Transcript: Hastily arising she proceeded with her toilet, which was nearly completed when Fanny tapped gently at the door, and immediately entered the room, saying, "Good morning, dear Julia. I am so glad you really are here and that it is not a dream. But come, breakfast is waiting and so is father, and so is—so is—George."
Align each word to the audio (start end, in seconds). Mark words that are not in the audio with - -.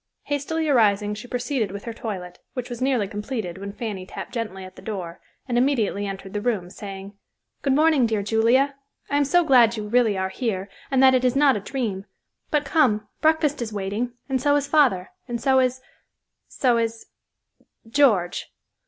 Hastily 0.23 0.67
arising 0.67 1.13
she 1.13 1.27
proceeded 1.27 1.69
with 1.69 1.83
her 1.83 1.93
toilet, 1.93 2.39
which 2.55 2.71
was 2.71 2.81
nearly 2.81 3.07
completed 3.07 3.59
when 3.59 3.71
Fanny 3.71 4.03
tapped 4.03 4.33
gently 4.33 4.63
at 4.65 4.75
the 4.75 4.81
door, 4.81 5.21
and 5.47 5.59
immediately 5.59 6.07
entered 6.07 6.33
the 6.33 6.41
room, 6.41 6.71
saying, 6.71 7.13
"Good 7.61 7.73
morning, 7.73 8.07
dear 8.07 8.23
Julia. 8.23 8.73
I 9.11 9.17
am 9.17 9.25
so 9.25 9.43
glad 9.43 9.77
you 9.77 9.87
really 9.87 10.17
are 10.17 10.29
here 10.29 10.69
and 10.89 11.03
that 11.03 11.13
it 11.13 11.23
is 11.23 11.35
not 11.35 11.55
a 11.55 11.59
dream. 11.59 12.05
But 12.49 12.65
come, 12.65 13.09
breakfast 13.21 13.61
is 13.61 13.71
waiting 13.71 14.13
and 14.27 14.41
so 14.41 14.55
is 14.55 14.65
father, 14.67 15.11
and 15.27 15.39
so 15.39 15.59
is—so 15.59 16.77
is—George." 16.79 18.51